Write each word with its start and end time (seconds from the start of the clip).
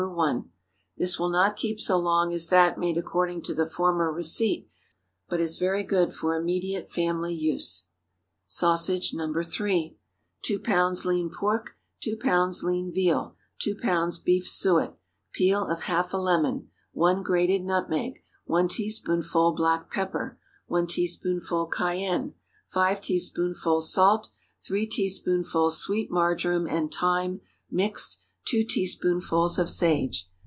1. 0.11 0.49
This 0.97 1.19
will 1.19 1.29
not 1.29 1.55
keep 1.55 1.79
so 1.79 1.95
long 1.95 2.33
as 2.33 2.47
that 2.47 2.79
made 2.79 2.97
according 2.97 3.43
to 3.43 3.53
the 3.53 3.67
former 3.67 4.11
receipt, 4.11 4.67
but 5.29 5.39
is 5.39 5.59
very 5.59 5.83
good 5.83 6.11
for 6.11 6.35
immediate 6.35 6.89
family 6.89 7.33
use. 7.35 7.85
SAUSAGE 8.47 9.13
(No. 9.13 9.31
3.) 9.43 9.95
2 10.41 10.59
lbs. 10.59 11.05
lean 11.05 11.29
pork. 11.29 11.75
2 12.01 12.17
lbs. 12.17 12.63
lean 12.63 12.91
veal. 12.91 13.35
2 13.59 13.75
lbs. 13.75 14.23
beef 14.23 14.47
suet. 14.47 14.95
Peel 15.33 15.67
of 15.67 15.81
half 15.81 16.15
a 16.15 16.17
lemon. 16.17 16.69
1 16.93 17.21
grated 17.21 17.61
nutmeg. 17.63 18.23
1 18.45 18.69
teaspoonful 18.69 19.53
black 19.53 19.91
pepper. 19.91 20.39
1 20.65 20.87
teaspoonful 20.87 21.67
cayenne. 21.67 22.33
5 22.67 22.99
teaspoonfuls 23.01 23.93
salt. 23.93 24.29
3 24.65 24.87
teaspoonfuls 24.87 25.77
sweet 25.79 26.09
marjoram 26.09 26.65
and 26.67 26.91
thyme, 26.91 27.39
mixed. 27.69 28.17
2 28.45 28.63
teaspoonfuls 28.63 29.59
of 29.59 29.69
sage. 29.69 30.27